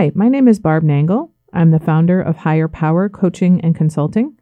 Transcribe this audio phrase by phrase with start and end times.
[0.00, 1.28] Hi, my name is Barb Nangle.
[1.52, 4.34] I'm the founder of Higher Power Coaching and Consulting.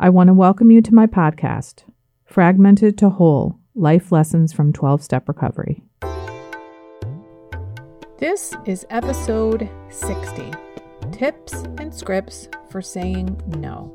[0.00, 1.82] I want to welcome you to my podcast,
[2.24, 5.82] Fragmented to Whole Life Lessons from 12 Step Recovery.
[8.16, 10.50] This is episode 60
[11.12, 13.92] Tips and Scripts for Saying No.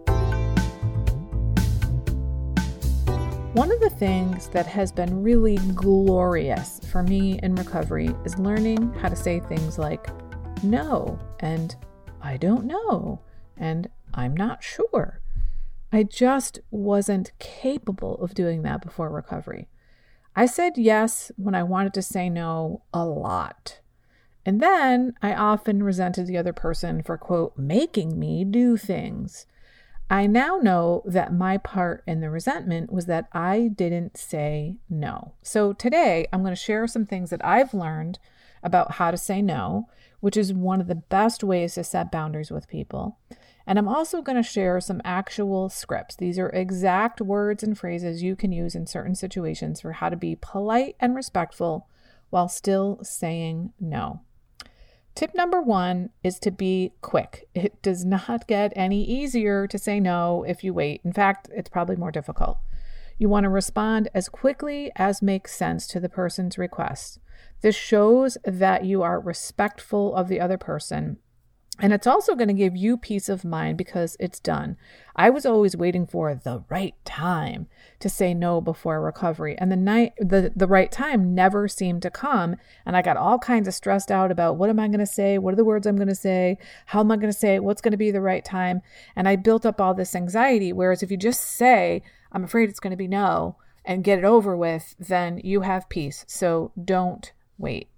[3.53, 8.93] One of the things that has been really glorious for me in recovery is learning
[9.01, 10.07] how to say things like
[10.63, 11.75] no and
[12.21, 13.21] I don't know
[13.57, 15.21] and I'm not sure.
[15.91, 19.67] I just wasn't capable of doing that before recovery.
[20.35, 23.79] I said yes when I wanted to say no a lot.
[24.45, 29.45] And then I often resented the other person for, quote, making me do things.
[30.09, 35.33] I now know that my part in the resentment was that I didn't say no.
[35.41, 38.19] So today I'm going to share some things that I've learned
[38.63, 39.87] about how to say no,
[40.19, 43.17] which is one of the best ways to set boundaries with people.
[43.67, 46.15] And I'm also going to share some actual scripts.
[46.15, 50.15] These are exact words and phrases you can use in certain situations for how to
[50.15, 51.87] be polite and respectful
[52.29, 54.21] while still saying no.
[55.13, 57.47] Tip number one is to be quick.
[57.53, 61.01] It does not get any easier to say no if you wait.
[61.03, 62.57] In fact, it's probably more difficult.
[63.21, 67.19] You want to respond as quickly as makes sense to the person's request.
[67.61, 71.19] This shows that you are respectful of the other person
[71.81, 74.77] and it's also going to give you peace of mind because it's done.
[75.15, 77.67] I was always waiting for the right time
[77.99, 79.57] to say no before recovery.
[79.57, 82.57] And the night the, the right time never seemed to come.
[82.85, 85.39] And I got all kinds of stressed out about what am I going to say?
[85.39, 86.59] What are the words I'm going to say?
[86.85, 87.63] How am I going to say it?
[87.63, 88.81] What's going to be the right time?
[89.15, 90.71] And I built up all this anxiety.
[90.71, 94.25] Whereas if you just say, I'm afraid it's going to be no, and get it
[94.25, 96.25] over with, then you have peace.
[96.27, 97.89] So don't wait.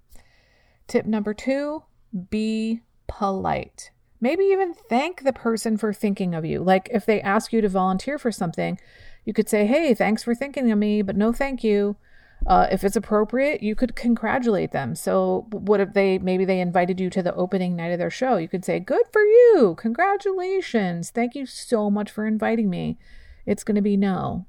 [0.86, 1.84] Tip number two
[2.30, 3.90] be polite.
[4.20, 6.62] Maybe even thank the person for thinking of you.
[6.62, 8.78] Like if they ask you to volunteer for something,
[9.24, 11.96] you could say, Hey, thanks for thinking of me, but no thank you.
[12.46, 14.94] Uh, if it's appropriate, you could congratulate them.
[14.94, 18.36] So, what if they maybe they invited you to the opening night of their show?
[18.36, 19.74] You could say, Good for you.
[19.78, 21.10] Congratulations.
[21.10, 22.98] Thank you so much for inviting me.
[23.46, 24.46] It's going to be no.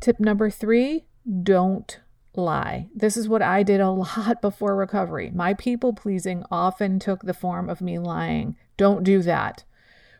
[0.00, 1.06] Tip number three
[1.42, 2.00] don't
[2.34, 2.88] lie.
[2.94, 5.30] This is what I did a lot before recovery.
[5.34, 8.56] My people pleasing often took the form of me lying.
[8.76, 9.64] Don't do that.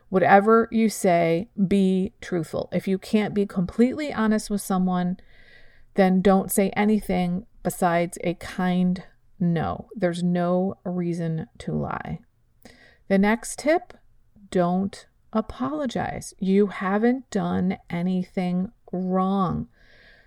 [0.09, 2.69] Whatever you say, be truthful.
[2.73, 5.17] If you can't be completely honest with someone,
[5.93, 9.03] then don't say anything besides a kind
[9.39, 9.87] no.
[9.95, 12.19] There's no reason to lie.
[13.07, 13.93] The next tip
[14.51, 16.33] don't apologize.
[16.39, 19.67] You haven't done anything wrong.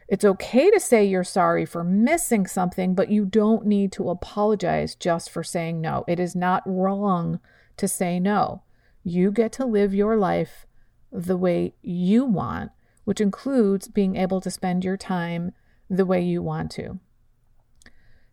[0.06, 4.94] It's okay to say you're sorry for missing something, but you don't need to apologize
[4.94, 6.04] just for saying no.
[6.06, 7.40] It is not wrong
[7.78, 8.62] to say no.
[9.02, 10.66] You get to live your life
[11.10, 12.72] the way you want,
[13.04, 15.52] which includes being able to spend your time
[15.88, 16.98] the way you want to.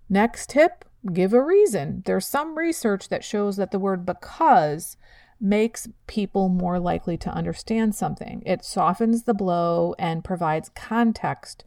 [0.09, 2.03] Next tip give a reason.
[2.05, 4.97] There's some research that shows that the word because
[5.41, 8.43] makes people more likely to understand something.
[8.45, 11.63] It softens the blow and provides context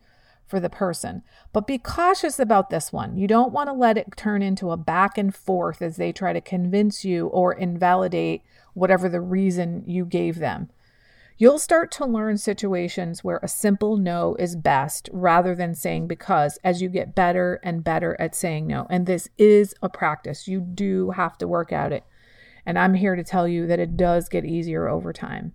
[0.47, 1.23] for the person.
[1.53, 3.17] But be cautious about this one.
[3.17, 6.33] You don't want to let it turn into a back and forth as they try
[6.33, 8.43] to convince you or invalidate
[8.75, 10.71] whatever the reason you gave them.
[11.37, 16.59] You'll start to learn situations where a simple no is best rather than saying because
[16.63, 18.87] as you get better and better at saying no.
[18.89, 20.47] And this is a practice.
[20.47, 22.05] You do have to work at it.
[22.67, 25.53] And I'm here to tell you that it does get easier over time.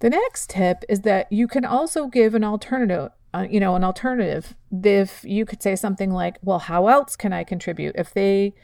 [0.00, 3.84] The next tip is that you can also give an alternative, uh, you know, an
[3.84, 4.56] alternative.
[4.72, 8.54] If you could say something like, "Well, how else can I contribute?" If they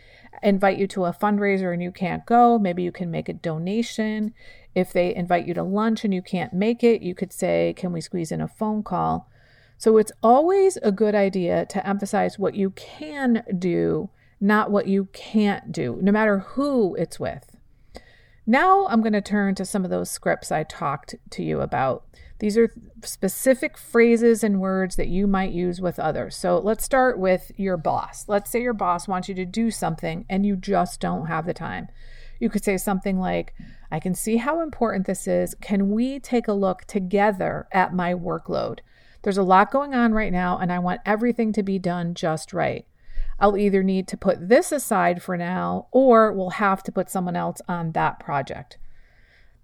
[0.43, 4.33] invite you to a fundraiser and you can't go, maybe you can make a donation.
[4.75, 7.93] If they invite you to lunch and you can't make it, you could say, "Can
[7.93, 9.29] we squeeze in a phone call?"
[9.79, 14.09] So it's always a good idea to emphasize what you can do
[14.41, 17.57] not what you can't do, no matter who it's with.
[18.47, 22.05] Now I'm going to turn to some of those scripts I talked to you about.
[22.39, 22.71] These are
[23.03, 26.37] specific phrases and words that you might use with others.
[26.37, 28.29] So let's start with your boss.
[28.29, 31.55] Let's say your boss wants you to do something and you just don't have the
[31.55, 31.89] time.
[32.39, 33.55] You could say something like,
[33.91, 35.55] I can see how important this is.
[35.61, 38.81] Can we take a look together at my workload?
[39.23, 42.53] There's a lot going on right now, and I want everything to be done just
[42.53, 42.87] right.
[43.39, 47.37] I'll either need to put this aside for now or we'll have to put someone
[47.37, 48.79] else on that project.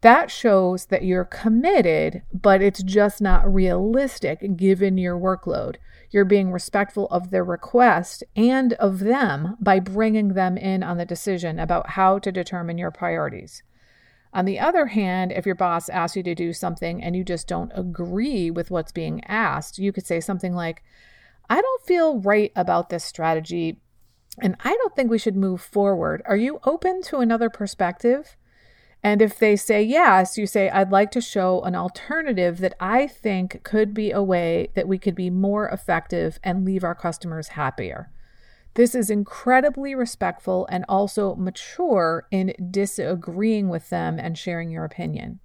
[0.03, 5.77] That shows that you're committed, but it's just not realistic given your workload.
[6.11, 11.07] You're being respectful of their request and of them by bringing them in on the
[11.07, 13.63] decision about how to determine your priorities.
[14.35, 17.47] On the other hand, if your boss asks you to do something and you just
[17.47, 20.83] don't agree with what's being asked, you could say something like,
[21.53, 23.79] I don't feel right about this strategy
[24.41, 26.23] and I don't think we should move forward.
[26.25, 28.39] Are you open to another perspective?
[29.03, 33.07] And if they say yes, you say, I'd like to show an alternative that I
[33.07, 37.49] think could be a way that we could be more effective and leave our customers
[37.49, 38.11] happier.
[38.73, 45.41] This is incredibly respectful and also mature in disagreeing with them and sharing your opinion.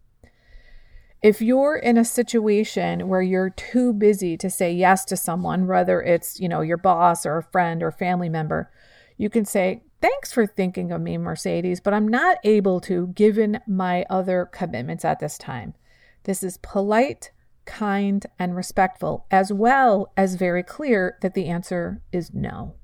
[1.27, 6.01] If you're in a situation where you're too busy to say yes to someone, whether
[6.01, 8.71] it's, you know, your boss or a friend or family member,
[9.17, 13.59] you can say, "Thanks for thinking of me, Mercedes, but I'm not able to given
[13.67, 15.73] my other commitments at this time."
[16.23, 17.31] This is polite,
[17.65, 22.75] kind, and respectful, as well as very clear that the answer is no.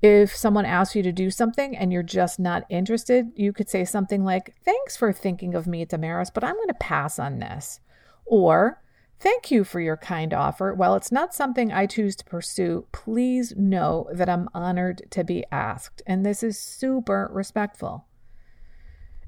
[0.00, 3.84] If someone asks you to do something and you're just not interested, you could say
[3.84, 7.80] something like, Thanks for thinking of me, Damaris, but I'm going to pass on this.
[8.24, 8.80] Or,
[9.20, 10.72] Thank you for your kind offer.
[10.72, 15.44] While it's not something I choose to pursue, please know that I'm honored to be
[15.50, 16.02] asked.
[16.06, 18.06] And this is super respectful.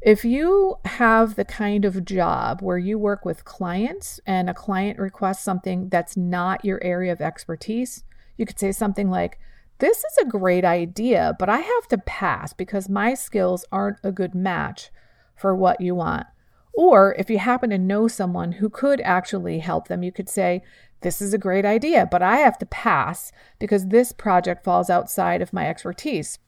[0.00, 4.98] If you have the kind of job where you work with clients and a client
[4.98, 8.04] requests something that's not your area of expertise,
[8.36, 9.40] you could say something like,
[9.80, 14.12] this is a great idea, but I have to pass because my skills aren't a
[14.12, 14.90] good match
[15.34, 16.26] for what you want.
[16.74, 20.62] Or if you happen to know someone who could actually help them, you could say,
[21.00, 25.42] This is a great idea, but I have to pass because this project falls outside
[25.42, 26.38] of my expertise.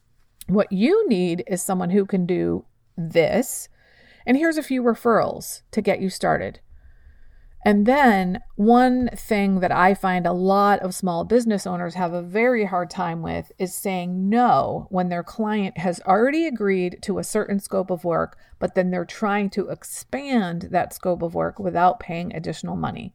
[0.47, 2.65] What you need is someone who can do
[2.97, 3.69] this.
[4.27, 6.61] And here's a few referrals to get you started.
[7.65, 12.21] And then, one thing that I find a lot of small business owners have a
[12.21, 17.25] very hard time with is saying no when their client has already agreed to a
[17.25, 22.01] certain scope of work, but then they're trying to expand that scope of work without
[22.01, 23.15] paying additional money.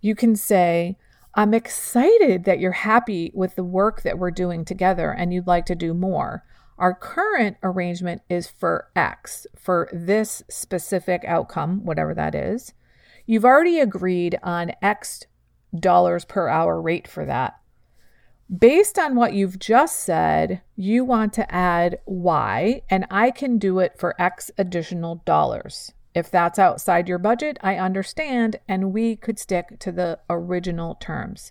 [0.00, 0.96] You can say,
[1.34, 5.66] I'm excited that you're happy with the work that we're doing together and you'd like
[5.66, 6.44] to do more.
[6.78, 12.72] Our current arrangement is for X, for this specific outcome, whatever that is.
[13.26, 15.24] You've already agreed on X
[15.78, 17.58] dollars per hour rate for that.
[18.56, 23.80] Based on what you've just said, you want to add Y, and I can do
[23.80, 25.92] it for X additional dollars.
[26.14, 31.50] If that's outside your budget, I understand, and we could stick to the original terms.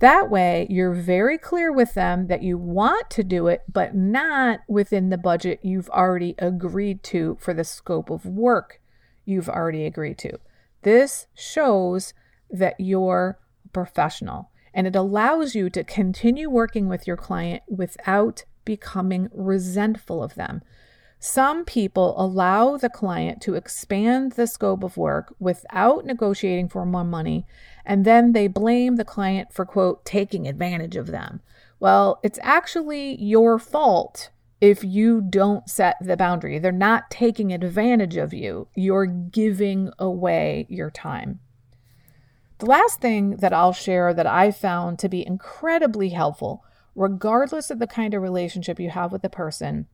[0.00, 4.60] That way, you're very clear with them that you want to do it, but not
[4.68, 8.80] within the budget you've already agreed to for the scope of work
[9.24, 10.38] you've already agreed to.
[10.82, 12.14] This shows
[12.50, 18.44] that you're a professional and it allows you to continue working with your client without
[18.64, 20.62] becoming resentful of them.
[21.20, 27.02] Some people allow the client to expand the scope of work without negotiating for more
[27.02, 27.44] money,
[27.84, 31.40] and then they blame the client for, quote, taking advantage of them.
[31.80, 34.30] Well, it's actually your fault
[34.60, 36.58] if you don't set the boundary.
[36.58, 41.40] They're not taking advantage of you, you're giving away your time.
[42.58, 46.64] The last thing that I'll share that I found to be incredibly helpful,
[46.96, 49.86] regardless of the kind of relationship you have with the person,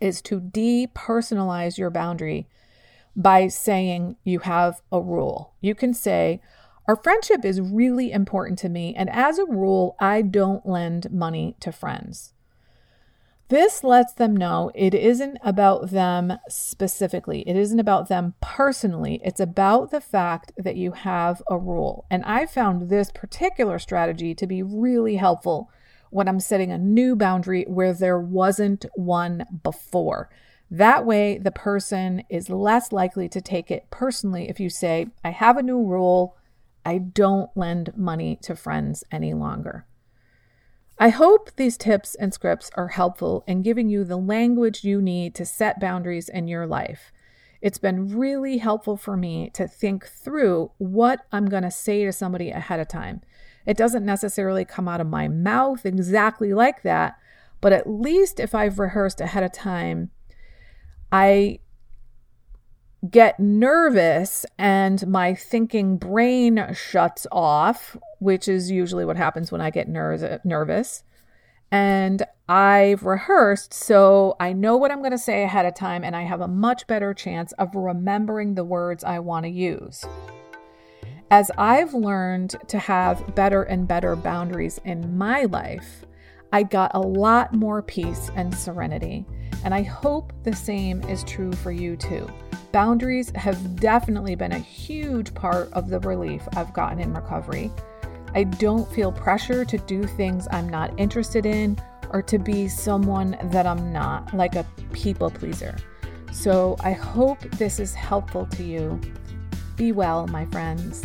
[0.00, 2.48] is to depersonalize your boundary
[3.16, 5.54] by saying you have a rule.
[5.60, 6.40] You can say,
[6.86, 11.56] Our friendship is really important to me, and as a rule, I don't lend money
[11.58, 12.32] to friends.
[13.48, 17.40] This lets them know it isn't about them specifically.
[17.48, 19.22] It isn't about them personally.
[19.24, 22.04] It's about the fact that you have a rule.
[22.10, 25.70] And I found this particular strategy to be really helpful
[26.10, 30.28] when I'm setting a new boundary where there wasn't one before.
[30.70, 35.30] That way, the person is less likely to take it personally if you say, I
[35.30, 36.36] have a new rule.
[36.84, 39.86] I don't lend money to friends any longer.
[41.00, 45.32] I hope these tips and scripts are helpful in giving you the language you need
[45.36, 47.12] to set boundaries in your life.
[47.60, 52.12] It's been really helpful for me to think through what I'm going to say to
[52.12, 53.20] somebody ahead of time.
[53.64, 57.16] It doesn't necessarily come out of my mouth exactly like that,
[57.60, 60.10] but at least if I've rehearsed ahead of time,
[61.12, 61.60] I
[63.10, 69.70] get nervous and my thinking brain shuts off, which is usually what happens when I
[69.70, 71.04] get ner- nervous.
[71.70, 76.16] and I've rehearsed, so I know what I'm going to say ahead of time, and
[76.16, 80.04] I have a much better chance of remembering the words I want to use.
[81.30, 86.06] As I've learned to have better and better boundaries in my life,
[86.52, 89.26] I got a lot more peace and serenity.
[89.64, 92.28] And I hope the same is true for you too.
[92.72, 97.70] Boundaries have definitely been a huge part of the relief I've gotten in recovery.
[98.34, 101.78] I don't feel pressure to do things I'm not interested in
[102.10, 105.76] or to be someone that I'm not, like a people pleaser.
[106.32, 109.00] So I hope this is helpful to you.
[109.76, 111.04] Be well, my friends.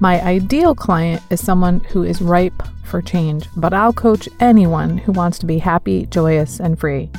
[0.00, 5.12] My ideal client is someone who is ripe for change, but I'll coach anyone who
[5.12, 7.10] wants to be happy, joyous, and free.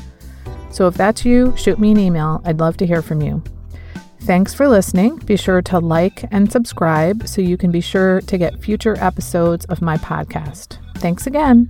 [0.70, 2.42] So if that's you, shoot me an email.
[2.46, 3.44] I'd love to hear from you.
[4.22, 5.18] Thanks for listening.
[5.18, 9.66] Be sure to like and subscribe so you can be sure to get future episodes
[9.66, 10.78] of my podcast.
[10.98, 11.70] Thanks again.